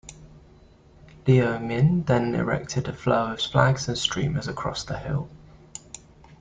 Liu 1.27 1.59
Min 1.59 2.01
then 2.05 2.33
erected 2.33 2.87
a 2.87 2.91
flow 2.91 3.33
of 3.33 3.39
flags 3.39 3.87
and 3.87 3.95
streamers 3.95 4.47
across 4.47 4.83
the 4.83 4.97
hill. 4.97 5.29